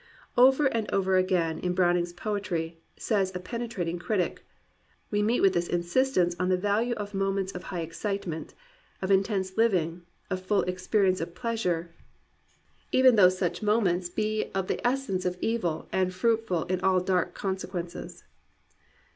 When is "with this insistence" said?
5.41-6.35